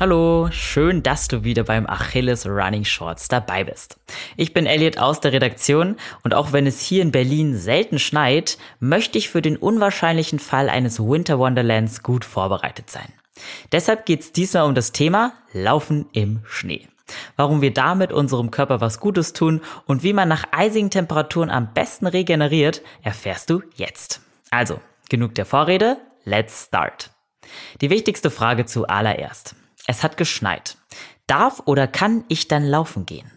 Hallo, 0.00 0.48
schön, 0.50 1.02
dass 1.02 1.28
du 1.28 1.44
wieder 1.44 1.64
beim 1.64 1.86
Achilles 1.86 2.46
Running 2.46 2.86
Shorts 2.86 3.28
dabei 3.28 3.64
bist. 3.64 3.98
Ich 4.38 4.54
bin 4.54 4.64
Elliot 4.64 4.96
aus 4.96 5.20
der 5.20 5.34
Redaktion 5.34 5.96
und 6.24 6.32
auch 6.32 6.54
wenn 6.54 6.66
es 6.66 6.80
hier 6.80 7.02
in 7.02 7.12
Berlin 7.12 7.54
selten 7.54 7.98
schneit, 7.98 8.56
möchte 8.78 9.18
ich 9.18 9.28
für 9.28 9.42
den 9.42 9.58
unwahrscheinlichen 9.58 10.38
Fall 10.38 10.70
eines 10.70 11.00
Winter 11.00 11.38
Wonderlands 11.38 12.02
gut 12.02 12.24
vorbereitet 12.24 12.88
sein. 12.88 13.12
Deshalb 13.72 14.06
geht 14.06 14.20
es 14.20 14.32
diesmal 14.32 14.62
um 14.62 14.74
das 14.74 14.92
Thema 14.92 15.34
Laufen 15.52 16.06
im 16.12 16.40
Schnee. 16.46 16.88
Warum 17.36 17.60
wir 17.60 17.74
damit 17.74 18.10
unserem 18.10 18.50
Körper 18.50 18.80
was 18.80 19.00
Gutes 19.00 19.34
tun 19.34 19.60
und 19.84 20.02
wie 20.02 20.14
man 20.14 20.30
nach 20.30 20.44
eisigen 20.50 20.88
Temperaturen 20.88 21.50
am 21.50 21.74
besten 21.74 22.06
regeneriert, 22.06 22.80
erfährst 23.02 23.50
du 23.50 23.60
jetzt. 23.74 24.22
Also, 24.50 24.80
genug 25.10 25.34
der 25.34 25.44
Vorrede, 25.44 25.98
let's 26.24 26.68
start. 26.68 27.10
Die 27.82 27.90
wichtigste 27.90 28.30
Frage 28.30 28.64
zuallererst. 28.64 29.56
Es 29.90 30.04
hat 30.04 30.16
geschneit. 30.16 30.76
Darf 31.26 31.62
oder 31.64 31.88
kann 31.88 32.22
ich 32.28 32.46
dann 32.46 32.64
laufen 32.64 33.06
gehen? 33.06 33.28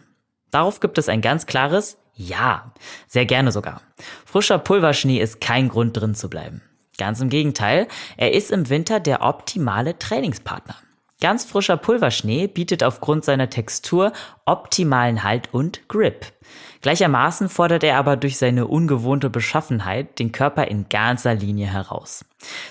Darauf 0.52 0.78
gibt 0.78 0.98
es 0.98 1.08
ein 1.08 1.20
ganz 1.20 1.46
klares 1.46 1.98
Ja. 2.14 2.72
Sehr 3.08 3.26
gerne 3.26 3.50
sogar. 3.50 3.80
Frischer 4.24 4.60
Pulverschnee 4.60 5.18
ist 5.18 5.40
kein 5.40 5.68
Grund 5.68 5.96
drin 5.96 6.14
zu 6.14 6.30
bleiben. 6.30 6.62
Ganz 6.96 7.20
im 7.20 7.28
Gegenteil, 7.28 7.88
er 8.16 8.34
ist 8.34 8.52
im 8.52 8.68
Winter 8.68 9.00
der 9.00 9.22
optimale 9.22 9.98
Trainingspartner. 9.98 10.76
Ganz 11.20 11.44
frischer 11.44 11.76
Pulverschnee 11.76 12.46
bietet 12.46 12.84
aufgrund 12.84 13.24
seiner 13.24 13.50
Textur 13.50 14.12
optimalen 14.46 15.24
Halt 15.24 15.52
und 15.52 15.88
Grip. 15.88 16.26
Gleichermaßen 16.82 17.48
fordert 17.48 17.82
er 17.82 17.98
aber 17.98 18.16
durch 18.16 18.38
seine 18.38 18.68
ungewohnte 18.68 19.28
Beschaffenheit 19.28 20.20
den 20.20 20.30
Körper 20.30 20.68
in 20.68 20.88
ganzer 20.88 21.34
Linie 21.34 21.66
heraus. 21.66 22.24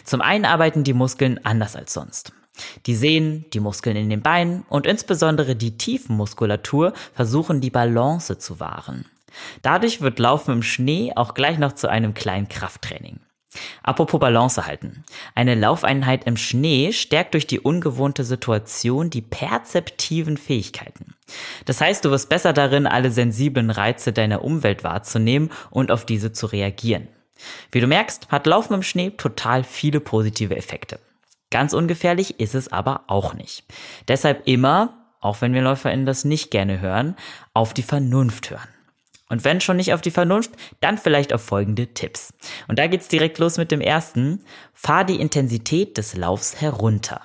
Zum 0.06 0.22
einen 0.22 0.45
arbeiten 0.45 0.86
die 0.86 0.94
Muskeln 0.94 1.42
anders 1.44 1.76
als 1.76 1.94
sonst. 1.94 2.31
Die 2.85 2.95
Sehnen, 2.95 3.45
die 3.53 3.59
Muskeln 3.59 3.95
in 3.95 4.09
den 4.09 4.21
Beinen 4.21 4.63
und 4.69 4.85
insbesondere 4.85 5.55
die 5.55 5.77
Tiefenmuskulatur 5.77 6.93
versuchen 7.13 7.61
die 7.61 7.69
Balance 7.69 8.37
zu 8.37 8.59
wahren. 8.59 9.05
Dadurch 9.61 10.01
wird 10.01 10.19
Laufen 10.19 10.51
im 10.51 10.63
Schnee 10.63 11.11
auch 11.15 11.33
gleich 11.33 11.57
noch 11.57 11.73
zu 11.73 11.89
einem 11.89 12.13
kleinen 12.13 12.49
Krafttraining. 12.49 13.19
Apropos 13.83 14.19
Balance 14.19 14.65
halten. 14.65 15.03
Eine 15.36 15.55
Laufeinheit 15.55 16.25
im 16.25 16.37
Schnee 16.37 16.92
stärkt 16.92 17.36
durch 17.36 17.45
die 17.45 17.59
ungewohnte 17.59 18.23
Situation 18.23 19.09
die 19.09 19.21
perzeptiven 19.21 20.37
Fähigkeiten. 20.37 21.13
Das 21.65 21.80
heißt, 21.80 22.03
du 22.03 22.11
wirst 22.11 22.30
besser 22.30 22.53
darin, 22.53 22.87
alle 22.87 23.11
sensiblen 23.11 23.69
Reize 23.69 24.11
deiner 24.11 24.43
Umwelt 24.43 24.83
wahrzunehmen 24.83 25.52
und 25.69 25.92
auf 25.92 26.05
diese 26.05 26.31
zu 26.31 26.47
reagieren. 26.47 27.08
Wie 27.71 27.81
du 27.81 27.87
merkst, 27.87 28.30
hat 28.30 28.47
Laufen 28.47 28.73
im 28.73 28.83
Schnee 28.83 29.11
total 29.11 29.63
viele 29.63 29.99
positive 29.99 30.55
Effekte. 30.55 30.99
Ganz 31.53 31.73
ungefährlich 31.73 32.39
ist 32.39 32.55
es 32.55 32.71
aber 32.71 33.03
auch 33.05 33.36
nicht. 33.36 33.64
Deshalb 34.08 34.47
immer, 34.47 35.05
auch 35.21 35.41
wenn 35.41 35.53
wir 35.53 35.61
LäuferInnen 35.61 36.08
das 36.08 36.25
nicht 36.25 36.49
gerne 36.49 36.81
hören, 36.81 37.15
auf 37.53 37.75
die 37.75 37.83
Vernunft 37.83 38.49
hören. 38.49 38.67
Und 39.30 39.43
wenn 39.43 39.61
schon 39.61 39.77
nicht 39.77 39.93
auf 39.93 40.02
die 40.02 40.09
Vernunft, 40.09 40.49
dann 40.80 40.97
vielleicht 40.97 41.31
auf 41.31 41.43
folgende 41.43 41.93
Tipps. 41.93 42.33
Und 42.67 42.80
da 42.80 42.87
geht's 42.87 43.08
direkt 43.08 43.37
los 43.37 43.59
mit 43.59 43.69
dem 43.69 43.81
ersten. 43.81 44.43
Fahr 44.73 45.05
die 45.05 45.21
Intensität 45.21 45.99
des 45.99 46.15
Laufs 46.15 46.59
herunter. 46.59 47.21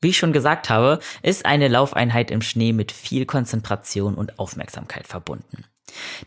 Wie 0.00 0.10
ich 0.10 0.16
schon 0.16 0.32
gesagt 0.32 0.70
habe, 0.70 1.00
ist 1.24 1.44
eine 1.44 1.66
Laufeinheit 1.66 2.30
im 2.30 2.42
Schnee 2.42 2.72
mit 2.72 2.92
viel 2.92 3.26
Konzentration 3.26 4.14
und 4.14 4.38
Aufmerksamkeit 4.38 5.08
verbunden. 5.08 5.64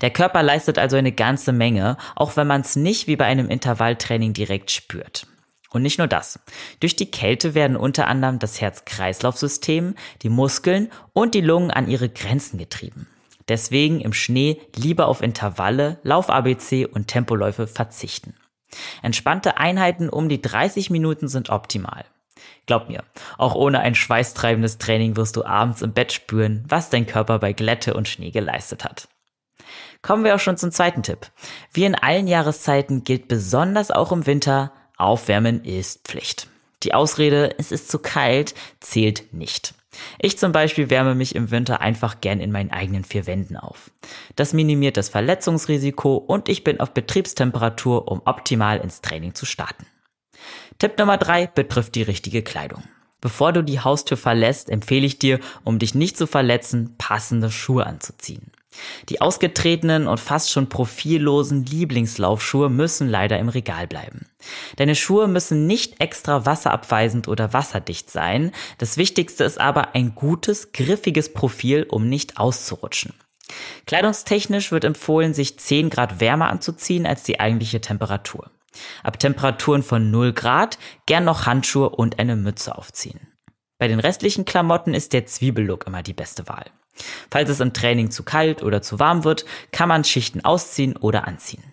Der 0.02 0.10
Körper 0.10 0.44
leistet 0.44 0.78
also 0.78 0.98
eine 0.98 1.14
ganze 1.14 1.54
Menge, 1.54 1.96
auch 2.18 2.36
wenn 2.36 2.48
man 2.48 2.60
es 2.60 2.76
nicht 2.76 3.08
wie 3.08 3.16
bei 3.16 3.24
einem 3.24 3.48
Intervalltraining 3.48 4.34
direkt 4.34 4.72
spürt. 4.72 5.26
Und 5.72 5.84
nicht 5.84 6.00
nur 6.00 6.08
das. 6.08 6.40
Durch 6.80 6.96
die 6.96 7.12
Kälte 7.12 7.54
werden 7.54 7.78
unter 7.78 8.08
anderem 8.08 8.40
das 8.40 8.60
Herz-Kreislauf-System, 8.60 9.96
die 10.24 10.30
Muskeln 10.30 10.92
und 11.14 11.36
die 11.36 11.42
Lungen 11.42 11.72
an 11.72 11.88
ihre 11.88 12.10
Grenzen 12.10 12.58
getrieben. 12.58 13.08
Deswegen 13.48 14.00
im 14.00 14.14
Schnee 14.14 14.62
lieber 14.76 15.08
auf 15.08 15.22
Intervalle, 15.22 16.00
Lauf-ABC 16.04 16.86
und 16.86 17.08
Tempoläufe 17.08 17.68
verzichten. 17.68 18.36
Entspannte 19.02 19.58
Einheiten 19.58 20.10
um 20.10 20.30
die 20.30 20.42
30 20.42 20.90
Minuten 20.90 21.28
sind 21.28 21.50
optimal. 21.50 22.06
Glaub 22.68 22.88
mir, 22.88 23.04
auch 23.38 23.56
ohne 23.56 23.80
ein 23.80 23.96
schweißtreibendes 23.96 24.78
Training 24.78 25.16
wirst 25.16 25.36
du 25.36 25.44
abends 25.44 25.82
im 25.82 25.94
Bett 25.94 26.14
spüren, 26.14 26.64
was 26.68 26.90
dein 26.92 27.08
Körper 27.08 27.40
bei 27.40 27.54
Glätte 27.54 27.96
und 27.96 28.08
Schnee 28.08 28.30
geleistet 28.30 28.86
hat. 28.86 29.08
Kommen 30.02 30.24
wir 30.24 30.36
auch 30.36 30.40
schon 30.40 30.58
zum 30.58 30.72
zweiten 30.72 31.04
Tipp. 31.04 31.32
Wie 31.74 31.84
in 31.84 31.96
allen 31.96 32.28
Jahreszeiten 32.28 33.04
gilt 33.04 33.28
besonders 33.28 33.92
auch 33.92 34.12
im 34.12 34.26
Winter, 34.28 34.72
Aufwärmen 35.00 35.64
ist 35.64 36.08
Pflicht. 36.08 36.48
Die 36.84 36.94
Ausrede, 36.94 37.56
es 37.58 37.72
ist 37.72 37.90
zu 37.90 38.00
kalt, 38.00 38.54
zählt 38.80 39.34
nicht. 39.34 39.74
Ich 40.20 40.38
zum 40.38 40.52
Beispiel 40.52 40.90
wärme 40.90 41.16
mich 41.16 41.36
im 41.36 41.52
Winter 41.52 41.82
einfach 41.82 42.22
gern 42.22 42.40
in 42.40 42.52
meinen 42.52 42.72
eigenen 42.72 43.04
vier 43.04 43.28
Wänden 43.28 43.58
auf. 43.58 43.92
Das 44.36 44.54
minimiert 44.54 44.98
das 44.98 45.10
Verletzungsrisiko 45.10 46.16
und 46.16 46.48
ich 46.48 46.64
bin 46.64 46.80
auf 46.80 46.92
Betriebstemperatur, 46.92 48.10
um 48.10 48.22
optimal 48.26 48.78
ins 48.80 49.02
Training 49.02 49.36
zu 49.36 49.46
starten. 49.46 49.86
Tipp 50.78 50.98
Nummer 50.98 51.18
drei 51.18 51.48
betrifft 51.48 51.96
die 51.96 52.04
richtige 52.04 52.44
Kleidung. 52.44 52.84
Bevor 53.22 53.52
du 53.52 53.64
die 53.64 53.82
Haustür 53.82 54.16
verlässt, 54.16 54.70
empfehle 54.70 55.06
ich 55.06 55.20
dir, 55.20 55.40
um 55.66 55.80
dich 55.80 55.94
nicht 55.94 56.18
zu 56.18 56.26
verletzen, 56.26 56.96
passende 56.98 57.52
Schuhe 57.52 57.86
anzuziehen. 57.86 58.52
Die 59.10 59.22
ausgetretenen 59.22 60.08
und 60.08 60.20
fast 60.20 60.52
schon 60.52 60.70
profillosen 60.70 61.66
Lieblingslaufschuhe 61.66 62.70
müssen 62.70 63.10
leider 63.10 63.40
im 63.40 63.50
Regal 63.50 63.88
bleiben. 63.88 64.28
Deine 64.76 64.96
Schuhe 64.96 65.28
müssen 65.28 65.68
nicht 65.68 66.00
extra 66.00 66.46
wasserabweisend 66.46 67.28
oder 67.28 67.54
wasserdicht 67.54 68.10
sein. 68.10 68.52
Das 68.78 68.98
Wichtigste 68.98 69.44
ist 69.44 69.60
aber 69.60 69.96
ein 69.96 70.16
gutes, 70.16 70.72
griffiges 70.72 71.34
Profil, 71.34 71.88
um 71.90 72.08
nicht 72.08 72.38
auszurutschen. 72.38 73.14
Kleidungstechnisch 73.88 74.72
wird 74.72 74.84
empfohlen, 74.84 75.34
sich 75.34 75.58
10 75.58 75.90
Grad 75.90 76.20
wärmer 76.20 76.50
anzuziehen 76.50 77.08
als 77.08 77.24
die 77.24 77.40
eigentliche 77.40 77.82
Temperatur. 77.82 78.52
Ab 79.04 79.20
Temperaturen 79.20 79.82
von 79.82 80.12
0 80.12 80.34
Grad 80.34 80.78
gern 81.08 81.26
noch 81.26 81.48
Handschuhe 81.48 81.90
und 81.90 82.20
eine 82.20 82.36
Mütze 82.36 82.78
aufziehen. 82.78 83.20
Bei 83.80 83.88
den 83.88 84.00
restlichen 84.00 84.46
Klamotten 84.46 84.94
ist 84.94 85.14
der 85.14 85.26
Zwiebellook 85.26 85.88
immer 85.88 86.04
die 86.04 86.14
beste 86.14 86.48
Wahl. 86.48 86.66
Falls 87.32 87.50
es 87.50 87.60
im 87.60 87.74
Training 87.74 88.12
zu 88.12 88.24
kalt 88.24 88.64
oder 88.64 88.82
zu 88.82 89.00
warm 89.00 89.24
wird, 89.24 89.46
kann 89.72 89.90
man 89.90 90.04
Schichten 90.04 90.44
ausziehen 90.44 90.96
oder 90.98 91.28
anziehen. 91.28 91.64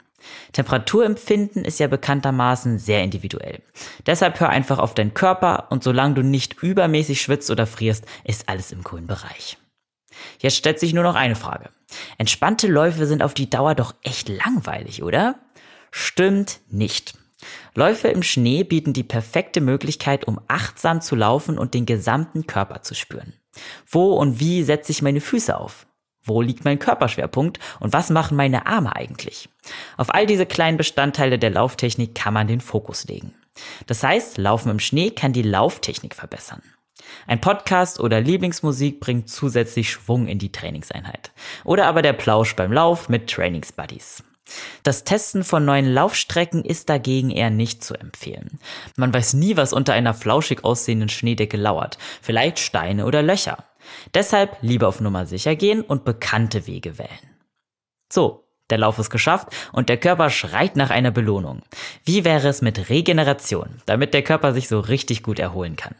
Temperaturempfinden 0.52 1.64
ist 1.64 1.78
ja 1.78 1.86
bekanntermaßen 1.86 2.78
sehr 2.78 3.02
individuell. 3.02 3.62
Deshalb 4.06 4.40
hör 4.40 4.48
einfach 4.48 4.78
auf 4.78 4.94
deinen 4.94 5.14
Körper 5.14 5.66
und 5.70 5.84
solange 5.84 6.14
du 6.14 6.22
nicht 6.22 6.62
übermäßig 6.62 7.20
schwitzt 7.20 7.50
oder 7.50 7.66
frierst, 7.66 8.04
ist 8.24 8.48
alles 8.48 8.72
im 8.72 8.82
grünen 8.82 9.06
Bereich. 9.06 9.58
Jetzt 10.40 10.56
stellt 10.56 10.80
sich 10.80 10.94
nur 10.94 11.04
noch 11.04 11.14
eine 11.14 11.36
Frage. 11.36 11.70
Entspannte 12.18 12.68
Läufe 12.68 13.06
sind 13.06 13.22
auf 13.22 13.34
die 13.34 13.50
Dauer 13.50 13.74
doch 13.74 13.94
echt 14.02 14.28
langweilig, 14.28 15.02
oder? 15.02 15.36
Stimmt 15.90 16.60
nicht. 16.68 17.14
Läufe 17.74 18.08
im 18.08 18.22
Schnee 18.22 18.64
bieten 18.64 18.92
die 18.92 19.02
perfekte 19.02 19.60
Möglichkeit, 19.60 20.26
um 20.26 20.40
achtsam 20.48 21.00
zu 21.00 21.14
laufen 21.14 21.58
und 21.58 21.74
den 21.74 21.86
gesamten 21.86 22.46
Körper 22.46 22.82
zu 22.82 22.94
spüren. 22.94 23.34
Wo 23.88 24.14
und 24.14 24.40
wie 24.40 24.62
setze 24.62 24.92
ich 24.92 25.02
meine 25.02 25.20
Füße 25.20 25.58
auf? 25.58 25.86
Wo 26.22 26.42
liegt 26.42 26.64
mein 26.64 26.78
Körperschwerpunkt 26.78 27.60
und 27.78 27.92
was 27.92 28.10
machen 28.10 28.36
meine 28.36 28.66
Arme 28.66 28.96
eigentlich? 28.96 29.48
Auf 29.96 30.12
all 30.12 30.26
diese 30.26 30.44
kleinen 30.44 30.76
Bestandteile 30.76 31.38
der 31.38 31.50
Lauftechnik 31.50 32.14
kann 32.14 32.34
man 32.34 32.48
den 32.48 32.60
Fokus 32.60 33.06
legen. 33.06 33.34
Das 33.86 34.02
heißt, 34.02 34.36
Laufen 34.38 34.70
im 34.70 34.80
Schnee 34.80 35.10
kann 35.10 35.32
die 35.32 35.42
Lauftechnik 35.42 36.14
verbessern. 36.14 36.62
Ein 37.26 37.40
Podcast 37.40 38.00
oder 38.00 38.20
Lieblingsmusik 38.20 39.00
bringt 39.00 39.28
zusätzlich 39.28 39.90
Schwung 39.90 40.26
in 40.26 40.38
die 40.38 40.50
Trainingseinheit. 40.50 41.32
Oder 41.64 41.86
aber 41.86 42.02
der 42.02 42.12
Plausch 42.12 42.56
beim 42.56 42.72
Lauf 42.72 43.08
mit 43.08 43.30
Trainingsbuddies. 43.30 44.24
Das 44.82 45.04
Testen 45.04 45.44
von 45.44 45.64
neuen 45.64 45.92
Laufstrecken 45.92 46.64
ist 46.64 46.88
dagegen 46.88 47.30
eher 47.30 47.50
nicht 47.50 47.82
zu 47.82 47.94
empfehlen. 47.94 48.58
Man 48.96 49.12
weiß 49.12 49.34
nie, 49.34 49.56
was 49.56 49.72
unter 49.72 49.92
einer 49.92 50.14
flauschig 50.14 50.64
aussehenden 50.64 51.08
Schneedecke 51.08 51.56
lauert. 51.56 51.98
Vielleicht 52.22 52.58
Steine 52.58 53.06
oder 53.06 53.22
Löcher. 53.22 53.64
Deshalb 54.14 54.56
lieber 54.62 54.88
auf 54.88 55.00
Nummer 55.00 55.26
sicher 55.26 55.56
gehen 55.56 55.82
und 55.82 56.04
bekannte 56.04 56.66
Wege 56.66 56.98
wählen. 56.98 57.10
So, 58.12 58.44
der 58.70 58.78
Lauf 58.78 58.98
ist 58.98 59.10
geschafft 59.10 59.48
und 59.72 59.88
der 59.88 59.96
Körper 59.96 60.30
schreit 60.30 60.76
nach 60.76 60.90
einer 60.90 61.10
Belohnung. 61.10 61.62
Wie 62.04 62.24
wäre 62.24 62.48
es 62.48 62.62
mit 62.62 62.88
Regeneration, 62.88 63.80
damit 63.86 64.12
der 64.12 64.22
Körper 64.22 64.52
sich 64.52 64.68
so 64.68 64.80
richtig 64.80 65.22
gut 65.22 65.38
erholen 65.38 65.76
kann? 65.76 65.94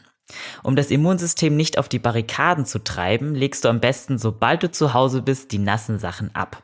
Um 0.64 0.75
das 0.75 0.90
Immunsystem 0.90 1.56
nicht 1.56 1.78
auf 1.78 1.88
die 1.88 2.00
Barrikaden 2.00 2.66
zu 2.66 2.81
treiben, 2.82 3.34
legst 3.34 3.64
du 3.64 3.69
am 3.69 3.81
besten, 3.81 4.19
sobald 4.19 4.64
du 4.64 4.70
zu 4.70 4.94
Hause 4.94 5.22
bist, 5.22 5.52
die 5.52 5.58
nassen 5.58 6.00
Sachen 6.00 6.34
ab. 6.34 6.62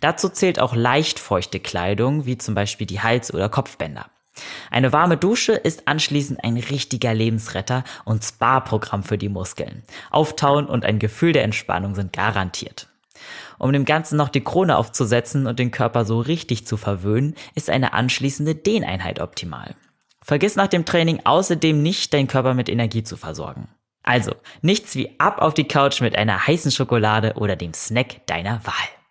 Dazu 0.00 0.28
zählt 0.28 0.58
auch 0.60 0.74
leicht 0.74 1.18
feuchte 1.18 1.60
Kleidung, 1.60 2.26
wie 2.26 2.38
zum 2.38 2.54
Beispiel 2.54 2.86
die 2.86 3.00
Hals- 3.00 3.32
oder 3.32 3.48
Kopfbänder. 3.48 4.06
Eine 4.70 4.92
warme 4.92 5.16
Dusche 5.16 5.52
ist 5.52 5.86
anschließend 5.86 6.42
ein 6.42 6.56
richtiger 6.56 7.14
Lebensretter 7.14 7.84
und 8.04 8.24
Spa-Programm 8.24 9.04
für 9.04 9.18
die 9.18 9.28
Muskeln. 9.28 9.84
Auftauen 10.10 10.66
und 10.66 10.84
ein 10.84 10.98
Gefühl 10.98 11.32
der 11.32 11.44
Entspannung 11.44 11.94
sind 11.94 12.12
garantiert. 12.12 12.88
Um 13.58 13.72
dem 13.72 13.84
Ganzen 13.84 14.16
noch 14.16 14.28
die 14.28 14.42
Krone 14.42 14.76
aufzusetzen 14.76 15.46
und 15.46 15.58
den 15.58 15.70
Körper 15.70 16.04
so 16.04 16.20
richtig 16.20 16.66
zu 16.66 16.76
verwöhnen, 16.76 17.36
ist 17.54 17.70
eine 17.70 17.92
anschließende 17.92 18.54
Dehneinheit 18.54 19.20
optimal. 19.20 19.76
Vergiss 20.20 20.56
nach 20.56 20.68
dem 20.68 20.84
Training 20.84 21.20
außerdem 21.24 21.80
nicht, 21.82 22.12
deinen 22.12 22.26
Körper 22.26 22.54
mit 22.54 22.68
Energie 22.68 23.04
zu 23.04 23.16
versorgen. 23.16 23.68
Also, 24.02 24.32
nichts 24.60 24.96
wie 24.96 25.18
ab 25.18 25.40
auf 25.40 25.54
die 25.54 25.68
Couch 25.68 26.00
mit 26.00 26.16
einer 26.16 26.46
heißen 26.46 26.70
Schokolade 26.70 27.34
oder 27.34 27.56
dem 27.56 27.72
Snack 27.72 28.26
deiner 28.26 28.64
Wahl. 28.66 29.03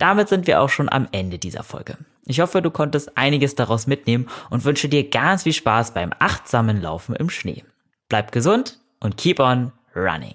Damit 0.00 0.30
sind 0.30 0.46
wir 0.46 0.62
auch 0.62 0.70
schon 0.70 0.88
am 0.88 1.08
Ende 1.12 1.38
dieser 1.38 1.62
Folge. 1.62 1.98
Ich 2.24 2.40
hoffe, 2.40 2.62
du 2.62 2.70
konntest 2.70 3.18
einiges 3.18 3.54
daraus 3.54 3.86
mitnehmen 3.86 4.28
und 4.48 4.64
wünsche 4.64 4.88
dir 4.88 5.08
ganz 5.08 5.42
viel 5.42 5.52
Spaß 5.52 5.92
beim 5.92 6.12
achtsamen 6.18 6.80
Laufen 6.80 7.14
im 7.14 7.28
Schnee. 7.28 7.64
Bleib 8.08 8.32
gesund 8.32 8.78
und 9.00 9.18
keep 9.18 9.40
on 9.40 9.72
running. 9.94 10.34